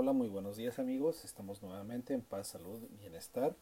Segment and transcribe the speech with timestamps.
[0.00, 1.24] Hola, muy buenos días amigos.
[1.24, 3.56] Estamos nuevamente en Paz, Salud, Bienestar.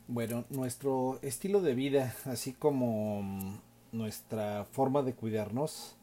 [0.08, 3.58] Bueno, nuestro estilo de vida, así como mm,
[3.92, 5.96] nuestra forma de cuidarnos,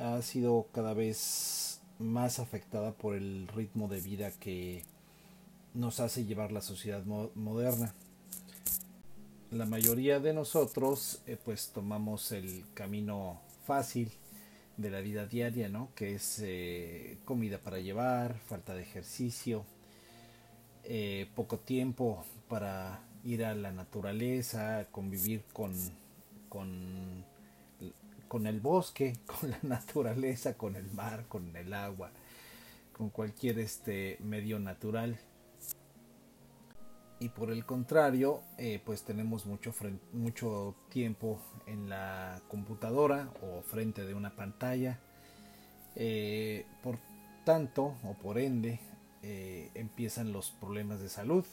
[0.00, 4.82] ha sido cada vez más afectada por el ritmo de vida que
[5.74, 7.94] nos hace llevar la sociedad moderna.
[9.52, 14.10] La mayoría de nosotros eh, pues tomamos el camino fácil
[14.76, 15.90] de la vida diaria, ¿no?
[15.94, 19.64] Que es eh, comida para llevar, falta de ejercicio,
[20.82, 25.72] eh, poco tiempo para ir a la naturaleza, convivir con,
[26.48, 27.24] con,
[28.28, 32.10] con el bosque, con la naturaleza, con el mar, con el agua,
[32.96, 35.18] con cualquier este medio natural.
[37.18, 39.74] Y por el contrario, eh, pues tenemos mucho,
[40.12, 44.98] mucho tiempo en la computadora o frente de una pantalla.
[45.96, 46.98] Eh, por
[47.44, 48.80] tanto, o por ende,
[49.22, 51.44] eh, empiezan los problemas de salud,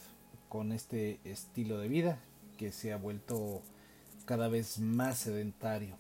[0.50, 2.20] con este estilo de vida
[2.58, 3.62] que se ha vuelto
[4.26, 5.96] cada vez más sedentario.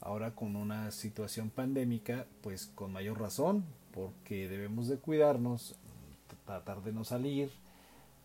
[0.00, 5.76] Ahora con una situación pandémica, pues con mayor razón, porque debemos de cuidarnos,
[6.46, 7.50] tratar de no salir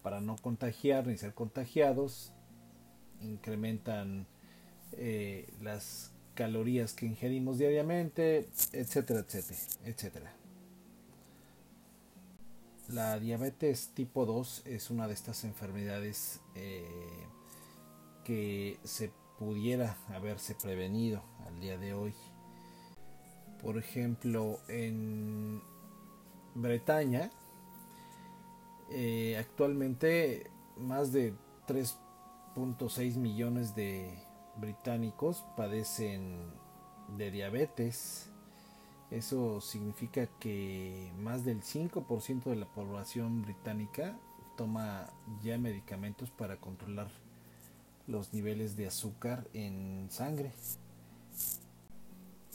[0.01, 2.31] para no contagiar ni ser contagiados,
[3.21, 4.27] incrementan
[4.93, 10.44] eh, las calorías que ingerimos diariamente, etcétera, etcétera, etcétera.
[12.89, 16.85] La diabetes tipo 2 es una de estas enfermedades eh,
[18.23, 22.13] que se pudiera haberse prevenido al día de hoy.
[23.59, 25.63] Por ejemplo, en
[26.53, 27.31] Bretaña,
[28.91, 31.33] eh, actualmente más de
[31.67, 34.13] 3.6 millones de
[34.57, 36.53] británicos padecen
[37.17, 38.29] de diabetes
[39.11, 44.17] eso significa que más del 5% de la población británica
[44.57, 45.07] toma
[45.43, 47.09] ya medicamentos para controlar
[48.07, 50.51] los niveles de azúcar en sangre.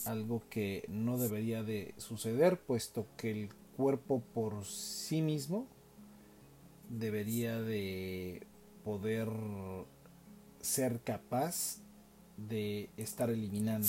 [0.06, 5.66] Algo que no debería de suceder puesto que el cuerpo por sí mismo
[6.88, 8.46] debería de
[8.84, 9.28] poder
[10.60, 11.78] ser capaz
[12.36, 13.88] de estar eliminando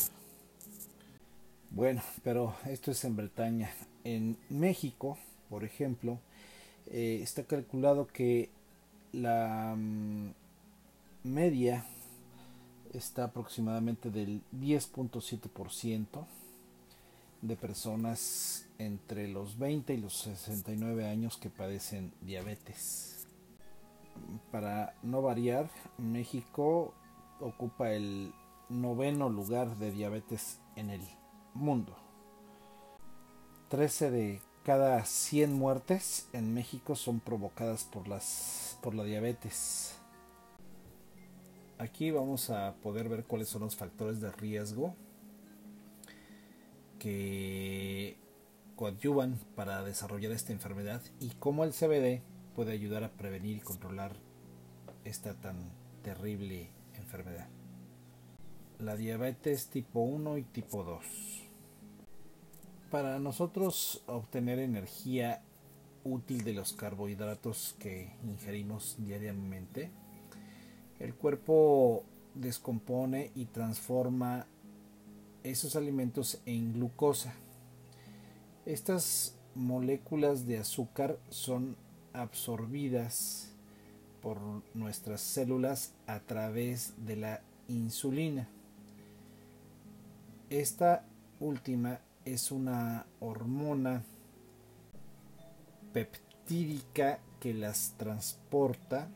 [1.72, 3.72] bueno, pero esto es en Bretaña.
[4.04, 5.18] En México,
[5.50, 6.20] por ejemplo,
[6.88, 8.50] eh, está calculado que
[9.14, 10.34] la mm,
[11.24, 11.86] media
[12.94, 16.26] está aproximadamente del 10.7%
[17.42, 23.28] de personas entre los 20 y los 69 años que padecen diabetes.
[24.52, 26.94] Para no variar, México
[27.40, 28.34] ocupa el
[28.70, 31.02] noveno lugar de diabetes en el
[31.53, 31.95] mundo.
[33.69, 39.95] 13 de cada 100 muertes en México son provocadas por, las, por la diabetes.
[41.78, 44.95] Aquí vamos a poder ver cuáles son los factores de riesgo
[47.00, 48.17] que
[48.75, 52.22] coadyuvan para desarrollar esta enfermedad y cómo el CBD
[52.56, 54.16] puede ayudar a prevenir y controlar
[55.06, 55.72] esta tan
[56.03, 57.47] terrible enfermedad.
[58.81, 61.42] La diabetes tipo 1 y tipo 2
[62.92, 65.42] para nosotros obtener energía
[66.03, 69.90] útil de los carbohidratos que ingerimos diariamente,
[71.00, 72.03] el cuerpo
[72.36, 74.46] descompone y transforma
[75.44, 77.34] esos alimentos en glucosa.
[78.66, 81.78] Estas moléculas de azúcar son
[82.12, 83.53] absorbidas
[84.22, 84.38] por
[84.73, 88.50] nuestras células a través de la insulina.
[90.52, 91.06] Esta
[91.40, 94.03] última es una hormona
[95.94, 99.08] peptídica que las transporta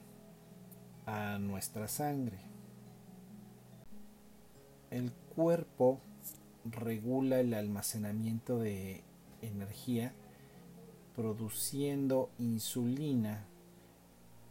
[1.05, 2.37] a nuestra sangre.
[4.89, 5.99] El cuerpo
[6.63, 9.03] regula el almacenamiento de
[9.41, 10.13] energía
[11.17, 13.43] produciendo insulina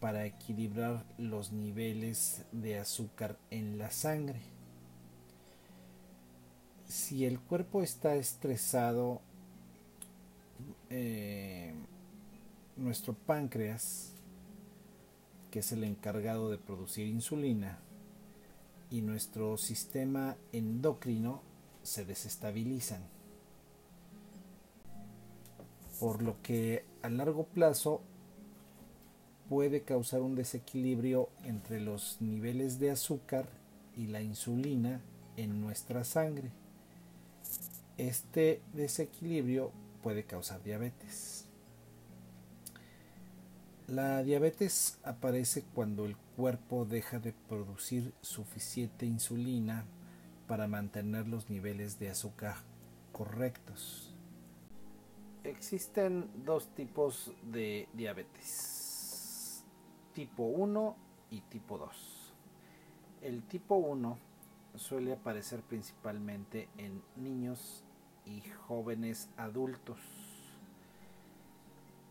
[0.01, 4.54] para equilibrar los niveles de azúcar en la sangre
[6.95, 9.21] si el cuerpo está estresado,
[10.91, 11.75] eh,
[12.77, 14.13] nuestro páncreas,
[15.51, 17.81] que es el encargado de producir insulina,
[18.91, 21.43] y nuestro sistema endocrino
[21.83, 23.03] se desestabilizan.
[25.99, 28.03] Por lo que a largo plazo
[29.49, 33.49] puede causar un desequilibrio entre los niveles de azúcar
[33.97, 35.01] y la insulina
[35.37, 36.53] en nuestra sangre.
[37.97, 41.49] Este desequilibrio puede causar diabetes.
[43.87, 49.85] La diabetes aparece cuando el cuerpo deja de producir suficiente insulina
[50.49, 52.57] para mantener los niveles de azúcar
[53.13, 54.13] correctos.
[55.45, 59.63] Existen dos tipos de diabetes,
[60.15, 60.97] tipo 1
[61.31, 62.33] y tipo 2.
[63.23, 64.19] El tipo 1
[64.77, 67.84] suele aparecer principalmente en niños
[68.27, 69.99] y jóvenes adultos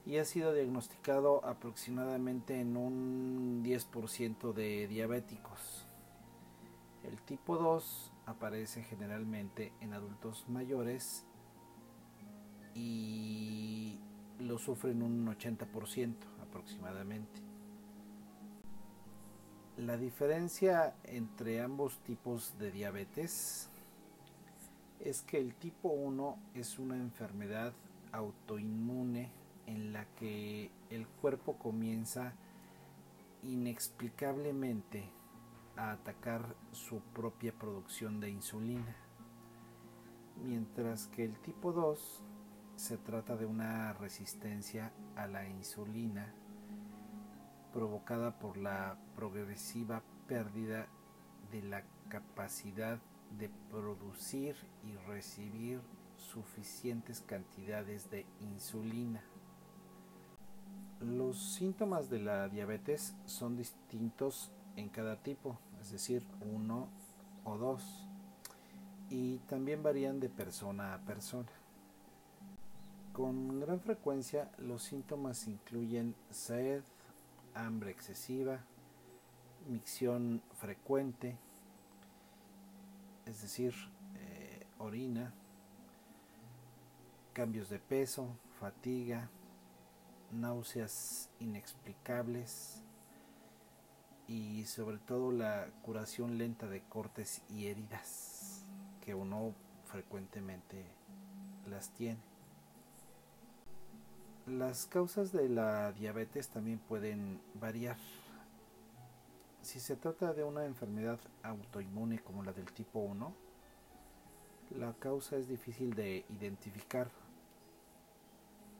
[0.05, 5.87] y ha sido diagnosticado aproximadamente en un 10% de diabéticos.
[7.03, 11.25] El tipo 2 aparece generalmente en adultos mayores
[12.75, 13.99] y
[14.39, 17.41] lo sufren un 80% aproximadamente.
[19.77, 23.69] La diferencia entre ambos tipos de diabetes
[25.03, 27.73] es que el tipo 1 es una enfermedad
[28.13, 29.31] autoinmune
[29.65, 32.33] en la que el cuerpo comienza
[33.43, 35.09] inexplicablemente
[35.75, 38.95] a atacar su propia producción de insulina,
[40.45, 42.23] mientras que el tipo 2
[42.77, 46.33] se trata de una resistencia a la insulina
[47.73, 50.87] provocada por la progresiva pérdida
[51.51, 52.99] de la capacidad
[53.37, 55.81] de producir y recibir
[56.17, 59.21] suficientes cantidades de insulina.
[60.99, 66.87] Los síntomas de la diabetes son distintos en cada tipo, es decir, uno
[67.43, 68.07] o dos,
[69.09, 71.51] y también varían de persona a persona.
[73.11, 76.83] Con gran frecuencia los síntomas incluyen sed,
[77.53, 78.61] hambre excesiva,
[79.67, 81.37] micción frecuente,
[83.25, 83.73] es decir,
[84.15, 85.33] eh, orina,
[87.33, 88.27] cambios de peso,
[88.59, 89.29] fatiga,
[90.31, 92.81] náuseas inexplicables
[94.27, 98.65] y sobre todo la curación lenta de cortes y heridas
[99.01, 99.53] que uno
[99.85, 100.85] frecuentemente
[101.69, 102.19] las tiene.
[104.47, 107.97] Las causas de la diabetes también pueden variar.
[109.63, 113.33] Si se trata de una enfermedad autoinmune como la del tipo 1,
[114.77, 117.09] la causa es difícil de identificar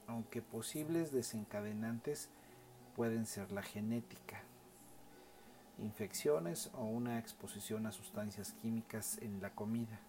[0.08, 2.30] aunque posibles desencadenantes
[2.98, 4.44] pueden ser la genética,
[5.80, 10.02] infecciones o una exposición a sustancias químicas en la comida.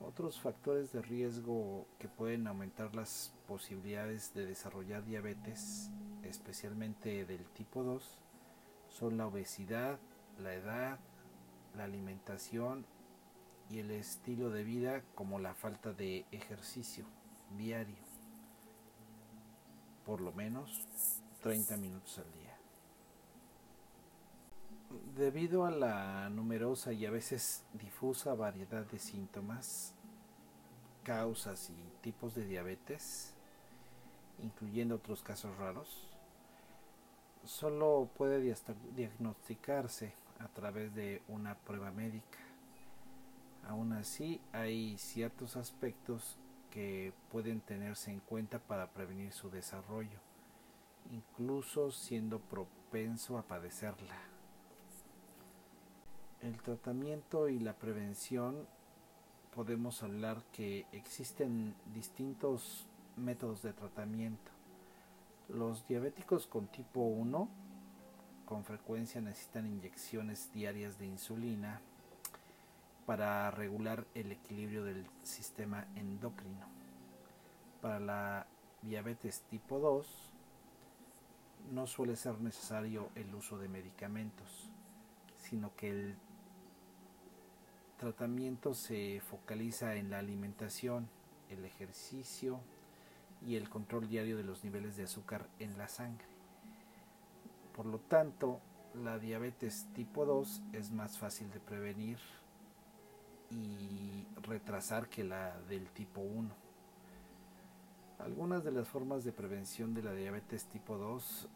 [0.00, 5.90] Otros factores de riesgo que pueden aumentar las posibilidades de desarrollar diabetes,
[6.22, 8.18] especialmente del tipo 2,
[8.98, 9.98] son la obesidad,
[10.38, 10.98] la edad,
[11.76, 12.86] la alimentación
[13.70, 17.04] y el estilo de vida como la falta de ejercicio
[17.56, 18.06] diario
[20.06, 20.86] por lo menos
[21.42, 22.56] 30 minutos al día.
[25.16, 29.94] Debido a la numerosa y a veces difusa variedad de síntomas,
[31.02, 33.34] causas y tipos de diabetes,
[34.38, 36.06] incluyendo otros casos raros,
[37.46, 38.40] solo puede
[38.94, 42.38] diagnosticarse a través de una prueba médica.
[43.68, 46.38] Aún así, hay ciertos aspectos
[46.70, 50.20] que pueden tenerse en cuenta para prevenir su desarrollo,
[51.10, 54.16] incluso siendo propenso a padecerla.
[56.42, 58.66] El tratamiento y la prevención
[59.54, 62.86] podemos hablar que existen distintos
[63.16, 64.55] métodos de tratamiento.
[65.48, 67.48] Los diabéticos con tipo 1
[68.46, 71.80] con frecuencia necesitan inyecciones diarias de insulina
[73.06, 76.66] para regular el equilibrio del sistema endocrino.
[77.80, 78.46] Para la
[78.82, 80.32] diabetes tipo 2
[81.72, 84.70] no suele ser necesario el uso de medicamentos,
[85.36, 86.16] sino que el
[87.98, 91.08] tratamiento se focaliza en la alimentación,
[91.50, 92.60] el ejercicio
[93.44, 96.26] y el control diario de los niveles de azúcar en la sangre.
[97.74, 98.60] Por lo tanto,
[98.94, 102.18] la diabetes tipo 2 es más fácil de prevenir
[103.50, 106.48] y retrasar que la del tipo 1.
[108.18, 111.48] Algunas de las formas de prevención de la diabetes tipo 2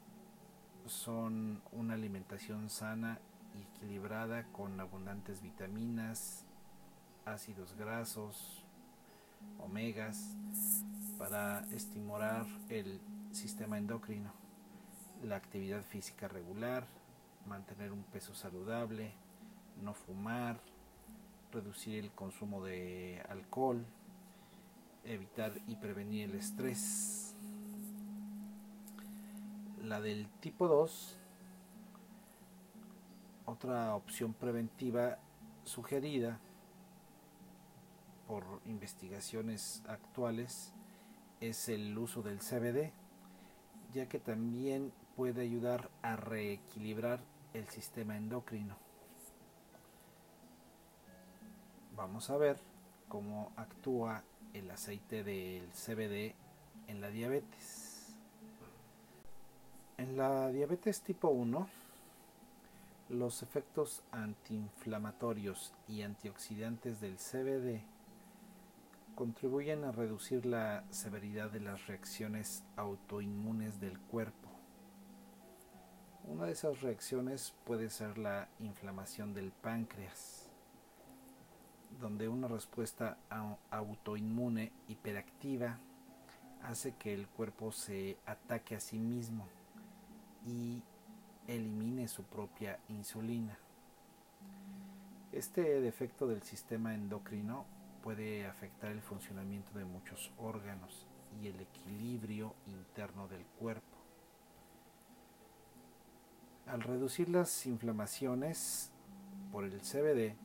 [0.87, 3.19] son una alimentación sana
[3.55, 6.45] y equilibrada con abundantes vitaminas,
[7.25, 8.65] ácidos grasos,
[9.59, 10.37] omegas,
[11.21, 12.99] para estimular el
[13.31, 14.33] sistema endocrino,
[15.23, 16.87] la actividad física regular,
[17.45, 19.13] mantener un peso saludable,
[19.83, 20.59] no fumar,
[21.53, 23.85] reducir el consumo de alcohol,
[25.05, 27.37] evitar y prevenir el estrés.
[29.85, 31.19] La del tipo 2,
[33.45, 35.19] otra opción preventiva
[35.65, 36.41] sugerida
[38.27, 40.73] por investigaciones actuales
[41.41, 42.93] es el uso del CBD,
[43.95, 47.21] ya que también puede ayudar a reequilibrar
[47.55, 48.77] el sistema endocrino.
[51.97, 52.59] Vamos a ver
[53.09, 54.23] cómo actúa
[54.55, 56.35] el aceite del CBD
[56.89, 58.15] en la diabetes.
[59.97, 61.69] En la diabetes tipo 1,
[63.11, 67.83] los efectos antiinflamatorios y antioxidantes del CBD
[69.21, 74.49] contribuyen a reducir la severidad de las reacciones autoinmunes del cuerpo.
[76.25, 80.49] Una de esas reacciones puede ser la inflamación del páncreas
[82.01, 83.19] donde una respuesta
[83.69, 85.79] autoinmune hiperactiva
[86.63, 89.47] hace que el cuerpo se ataque a sí mismo
[90.47, 90.83] y
[91.47, 93.59] elimine su propia insulina.
[95.31, 97.67] Este defecto del sistema endocrino
[98.03, 101.07] puede afectar el funcionamiento de muchos órganos
[101.41, 103.97] y el equilibrio interno del cuerpo.
[106.67, 108.93] Al reducir las inflamaciones
[109.53, 110.37] por el CBD,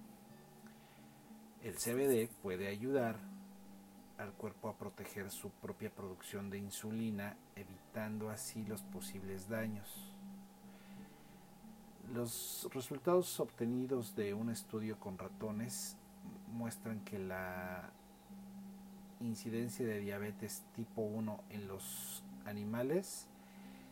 [1.64, 3.18] el CBD puede ayudar
[4.18, 10.12] al cuerpo a proteger su propia producción de insulina, evitando así los posibles daños.
[12.14, 15.98] Los resultados obtenidos de un estudio con ratones
[16.56, 17.92] muestran que la
[19.20, 23.28] incidencia de diabetes tipo 1 en los animales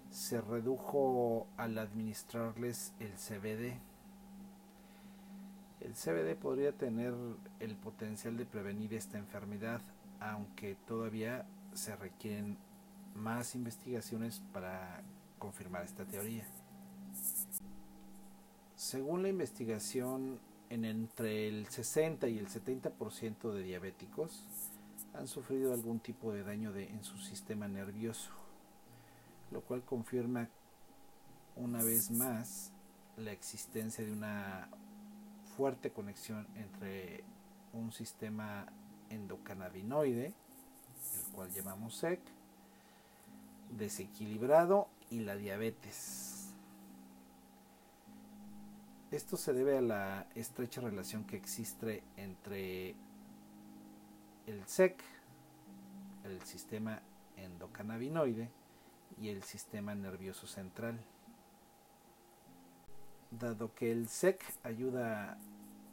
[0.10, 3.79] se redujo al administrarles el CBD
[5.84, 7.13] el CBD podría tener
[7.60, 9.82] el potencial de prevenir esta enfermedad,
[10.22, 12.58] aunque todavía se requieren
[13.15, 15.03] más investigaciones para
[15.39, 16.46] confirmar esta teoría.
[18.77, 20.39] Según la investigación,
[20.73, 24.43] en entre el 60 y el 70% de diabéticos
[25.13, 28.31] han sufrido algún tipo de daño en su sistema nervioso,
[29.51, 30.49] lo cual confirma
[31.55, 32.71] una vez más
[33.17, 34.67] la existencia de una
[35.55, 37.23] fuerte conexión entre
[37.73, 38.65] un sistema
[39.11, 42.19] endocannabinoide, el cual llamamos SEC,
[43.77, 46.32] desequilibrado y la diabetes.
[49.13, 52.96] Esto se debe a la estrecha relación que existe entre
[54.48, 55.00] el SEC,
[56.24, 57.00] el sistema
[57.38, 58.50] endocannabinoide,
[59.22, 61.00] y el sistema nervioso central.
[63.29, 65.38] Dado que el SEC ayuda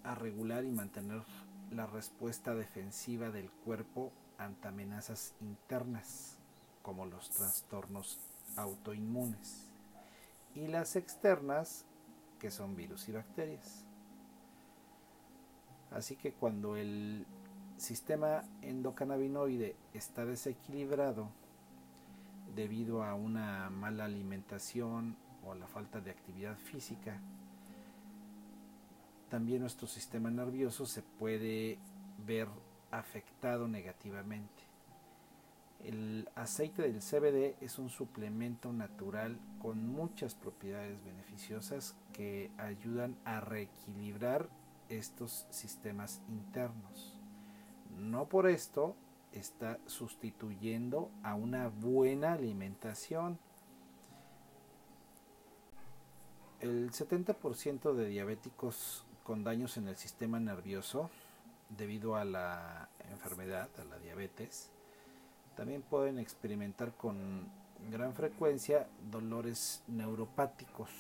[0.03, 1.23] a regular y mantener
[1.71, 6.39] la respuesta defensiva del cuerpo ante amenazas internas,
[6.81, 8.19] como los trastornos
[8.57, 9.67] autoinmunes,
[10.55, 11.85] y las externas,
[12.41, 13.85] que son virus y bacterias.
[15.93, 17.27] Así que cuando el
[17.77, 21.29] sistema endocannabinoide está desequilibrado
[22.55, 27.21] debido a una mala alimentación o la falta de actividad física,
[29.29, 31.79] también nuestro sistema nervioso se puede
[32.27, 32.49] ver
[32.91, 34.71] afectado negativamente.
[35.85, 43.41] El aceite del CBD es un suplemento natural con muchas propiedades beneficiosas que ayudan a
[43.41, 44.49] reequilibrar
[44.89, 47.19] estos sistemas internos.
[47.99, 48.97] No por esto
[49.33, 53.39] está sustituyendo a una buena alimentación
[56.61, 61.09] El 70% de diabéticos con daños en el sistema nervioso
[61.71, 64.71] debido a la enfermedad, a la diabetes,
[65.57, 67.49] también pueden experimentar con
[67.91, 70.91] gran frecuencia dolores neuropáticos.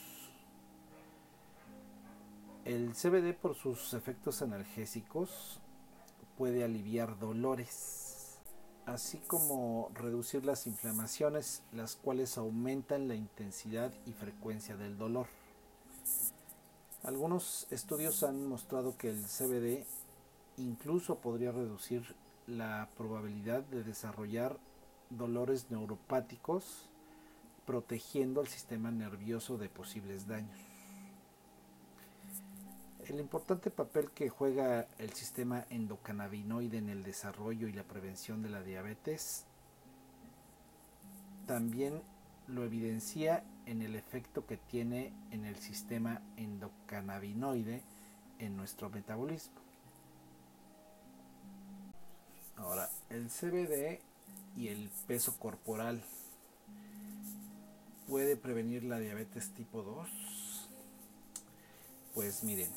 [2.67, 5.61] El CBD por sus efectos analgésicos
[6.37, 8.39] puede aliviar dolores,
[8.85, 15.27] así como reducir las inflamaciones, las cuales aumentan la intensidad y frecuencia del dolor.
[17.03, 19.87] Algunos estudios han mostrado que el CBD
[20.59, 22.15] incluso podría reducir
[22.47, 24.59] la probabilidad de desarrollar
[25.09, 26.91] dolores neuropáticos
[27.65, 30.70] protegiendo al sistema nervioso de posibles daños.
[33.11, 38.51] El importante papel que juega el sistema endocannabinoide en el desarrollo y la prevención de
[38.51, 39.47] la diabetes
[41.45, 42.03] también
[42.47, 47.83] lo evidencia en el efecto que tiene en el sistema endocannabinoide
[48.39, 49.61] en nuestro metabolismo.
[52.59, 53.99] Ahora, el CBD
[54.57, 56.01] y el peso corporal
[58.07, 60.09] puede prevenir la diabetes tipo 2.
[62.15, 62.71] Pues miren,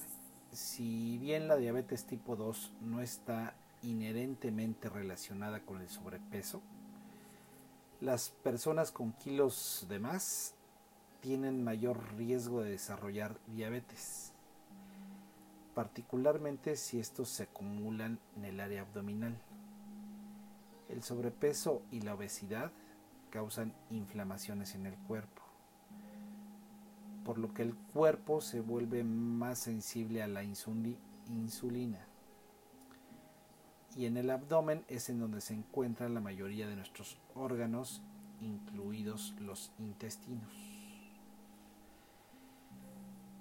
[0.54, 6.62] si bien la diabetes tipo 2 no está inherentemente relacionada con el sobrepeso,
[8.02, 10.54] las personas con kilos de más
[11.22, 14.32] tienen mayor riesgo de desarrollar diabetes,
[15.74, 19.36] particularmente si estos se acumulan en el área abdominal.
[20.90, 22.72] El sobrepeso y la obesidad
[23.32, 25.43] causan inflamaciones en el cuerpo
[27.24, 32.08] por lo que el cuerpo se vuelve más sensible a la insulina.
[33.96, 38.02] Y en el abdomen es en donde se encuentra la mayoría de nuestros órganos,
[38.42, 40.74] incluidos los intestinos.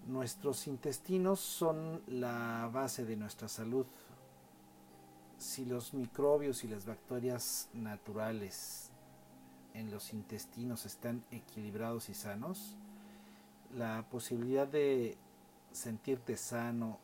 [0.06, 3.86] Nuestros intestinos son la base de nuestra salud.
[5.38, 8.90] Si los microbios y las bacterias naturales
[9.74, 12.76] en los intestinos están equilibrados y sanos,
[13.74, 15.16] la posibilidad de
[15.72, 16.98] sentirte sano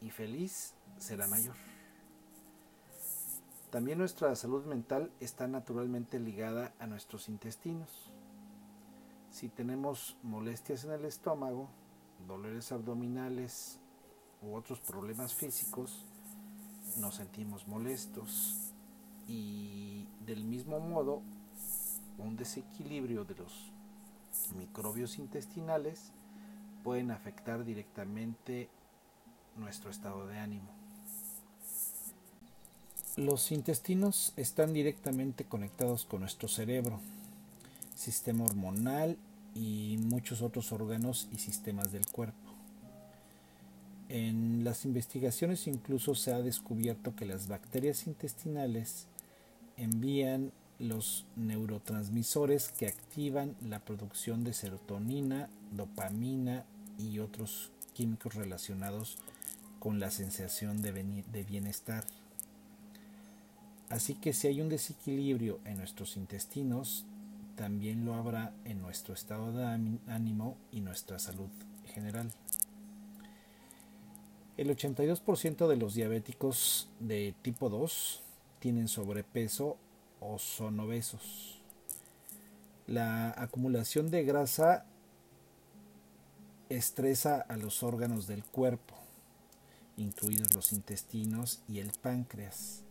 [0.00, 1.54] y feliz será mayor.
[3.70, 8.10] También nuestra salud mental está naturalmente ligada a nuestros intestinos.
[9.30, 11.68] Si tenemos molestias en el estómago,
[12.26, 13.78] dolores abdominales
[14.40, 16.04] u otros problemas físicos,
[16.96, 18.72] nos sentimos molestos
[19.26, 21.22] y del mismo modo
[22.16, 23.70] un desequilibrio de los
[24.56, 26.12] microbios intestinales
[26.84, 28.68] pueden afectar directamente
[29.56, 30.68] nuestro estado de ánimo.
[33.16, 37.00] Los intestinos están directamente conectados con nuestro cerebro,
[37.96, 39.16] sistema hormonal
[39.54, 42.48] y muchos otros órganos y sistemas del cuerpo.
[44.08, 49.08] En las investigaciones incluso se ha descubierto que las bacterias intestinales
[49.76, 56.64] envían los neurotransmisores que activan la producción de serotonina, dopamina
[56.98, 59.18] y otros químicos relacionados
[59.80, 62.04] con la sensación de, bienestar.
[63.88, 67.04] Así que si hay un desequilibrio en nuestros intestinos,
[67.56, 69.64] también lo habrá en nuestro estado de
[70.06, 71.48] ánimo y nuestra salud
[71.86, 72.30] general.
[74.56, 78.22] El 82% de los diabéticos de tipo 2
[78.58, 79.76] tienen sobrepeso
[80.20, 81.60] o son obesos.
[82.86, 84.86] La acumulación de grasa
[86.68, 88.94] estresa a los órganos del cuerpo,
[89.96, 92.82] incluidos los intestinos y el páncreas,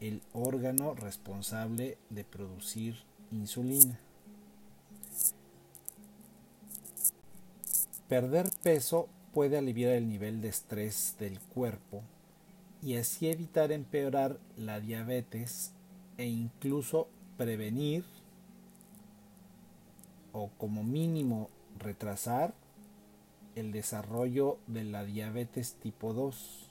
[0.00, 2.96] el órgano responsable de producir
[3.30, 3.98] insulina.
[8.08, 12.02] Perder peso puede aliviar el nivel de estrés del cuerpo
[12.82, 15.72] y así evitar empeorar la diabetes
[16.20, 18.04] e incluso prevenir
[20.34, 22.52] o como mínimo retrasar
[23.54, 26.68] el desarrollo de la diabetes tipo 2.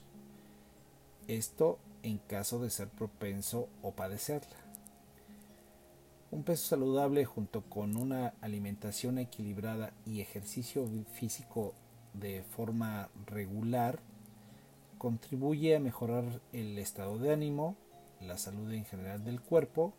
[1.26, 4.56] Esto en caso de ser propenso o padecerla.
[6.30, 11.74] Un peso saludable junto con una alimentación equilibrada y ejercicio físico
[12.14, 13.98] de forma regular
[14.96, 17.74] contribuye a mejorar el estado de ánimo,
[18.20, 19.94] la salud en general del cuerpo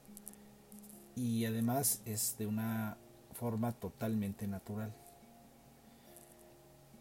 [1.15, 2.97] y además es de una
[3.33, 4.93] forma totalmente natural.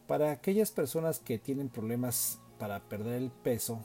[0.06, 3.84] Para aquellas personas que tienen problemas para perder el peso,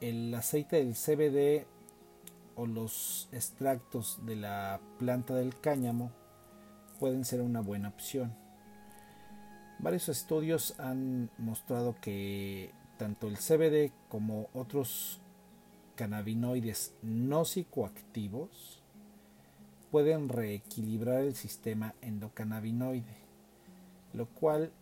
[0.00, 1.66] el aceite del CBD
[2.56, 6.12] o los extractos de la planta del cáñamo
[6.98, 8.34] pueden ser una buena opción.
[9.78, 15.21] Varios estudios han mostrado que tanto el CBD como otros
[15.94, 18.82] cannabinoides no psicoactivos
[19.90, 23.16] pueden reequilibrar el sistema endocannabinoide,
[24.14, 24.72] lo cual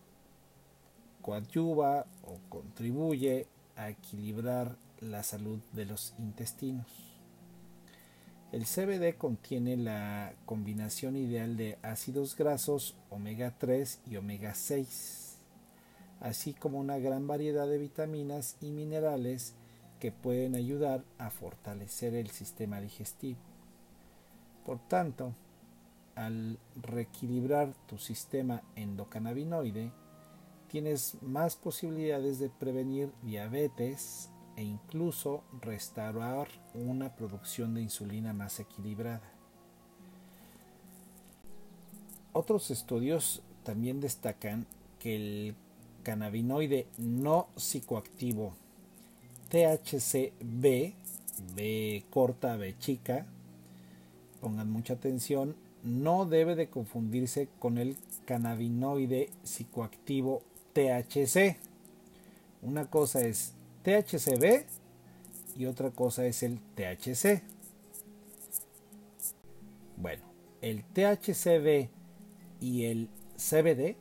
[1.21, 6.87] coadyuva o contribuye a equilibrar la salud de los intestinos.
[8.53, 15.39] El CBD contiene la combinación ideal de ácidos grasos omega 3 y omega 6,
[16.21, 19.55] así como una gran variedad de vitaminas y minerales
[20.01, 23.39] que pueden ayudar a fortalecer el sistema digestivo.
[24.65, 25.35] Por tanto,
[26.17, 29.93] al reequilibrar tu sistema endocannabinoide,
[30.69, 39.33] tienes más posibilidades de prevenir diabetes e incluso restaurar una producción de insulina más equilibrada.
[42.33, 44.67] Otros estudios también destacan
[44.99, 45.55] que el
[46.03, 48.55] cannabinoide no psicoactivo
[49.51, 50.95] THCB,
[51.55, 53.27] B corta, B chica,
[54.41, 61.57] pongan mucha atención, no debe de confundirse con el cannabinoide psicoactivo THC.
[62.63, 64.65] Una cosa es THCB
[65.57, 67.43] y otra cosa es el THC.
[69.97, 70.23] Bueno,
[70.63, 71.89] el THCB
[72.61, 73.97] y el CBD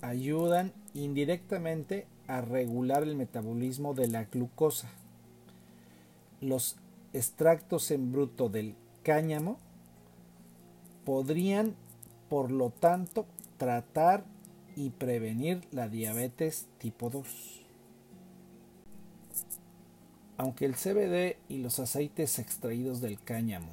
[0.00, 4.90] ayudan indirectamente a regular el metabolismo de la glucosa.
[6.40, 6.76] Los
[7.12, 9.58] extractos en bruto del cáñamo
[11.04, 11.74] podrían,
[12.28, 13.26] por lo tanto,
[13.58, 14.24] tratar
[14.76, 17.62] y prevenir la diabetes tipo 2.
[20.36, 23.70] Aunque el CBD y los aceites extraídos del cáñamo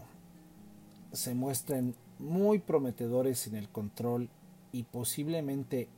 [1.12, 4.30] se muestren muy prometedores en el control
[4.72, 5.90] y posiblemente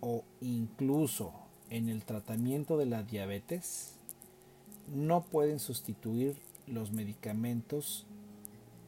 [0.00, 1.32] o incluso
[1.70, 3.94] en el tratamiento de la diabetes,
[4.94, 8.06] no pueden sustituir los medicamentos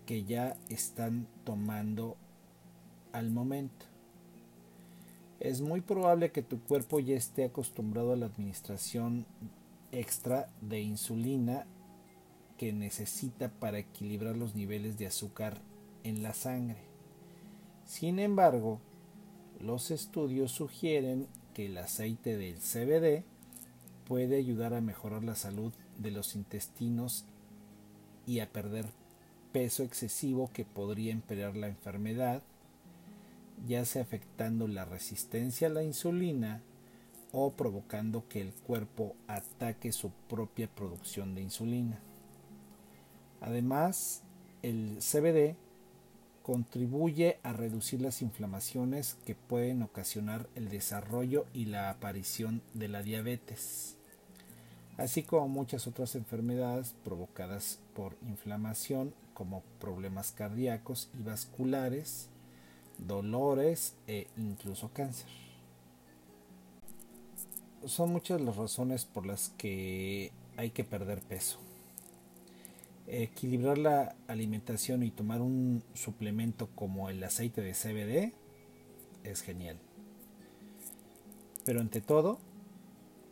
[0.07, 2.17] que ya están tomando
[3.13, 3.87] al momento.
[5.41, 9.27] Es muy probable que tu cuerpo ya esté acostumbrado a la administración
[9.93, 11.67] extra de insulina
[12.59, 15.59] que necesita para equilibrar los niveles de azúcar
[16.05, 16.79] en la sangre.
[17.87, 18.81] Sin embargo,
[19.61, 21.27] los estudios sugieren
[21.61, 23.23] que el aceite del CBD
[24.07, 27.27] puede ayudar a mejorar la salud de los intestinos
[28.27, 28.87] y a perder
[29.53, 32.43] peso excesivo que podría empeorar la enfermedad,
[33.69, 36.63] ya sea afectando la resistencia a la insulina
[37.31, 42.01] o provocando que el cuerpo ataque su propia producción de insulina.
[43.43, 44.23] Además,
[44.63, 45.57] el CBD
[46.43, 53.03] contribuye a reducir las inflamaciones que pueden ocasionar el desarrollo y la aparición de la
[53.03, 53.97] diabetes,
[54.97, 62.29] así como muchas otras enfermedades provocadas por inflamación como problemas cardíacos y vasculares,
[62.99, 65.31] dolores e incluso cáncer.
[67.87, 71.59] Son muchas las razones por las que hay que perder peso
[73.11, 78.33] equilibrar la alimentación y tomar un suplemento como el aceite de CBD
[79.25, 79.79] es genial.
[81.65, 82.39] Pero ante todo,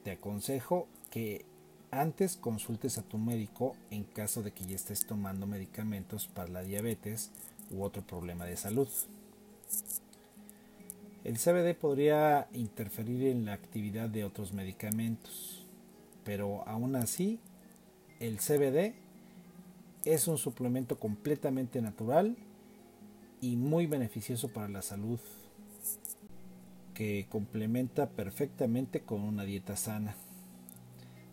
[0.04, 1.44] te aconsejo que
[1.90, 6.62] antes consultes a tu médico en caso de que ya estés tomando medicamentos para la
[6.62, 7.30] diabetes
[7.70, 8.88] u otro problema de salud.
[11.24, 15.66] El CBD podría interferir en la actividad de otros medicamentos,
[16.24, 17.40] pero aún así
[18.20, 18.94] el CBD
[20.04, 22.36] es un suplemento completamente natural
[23.40, 25.18] y muy beneficioso para la salud
[26.94, 30.16] que complementa perfectamente con una dieta sana,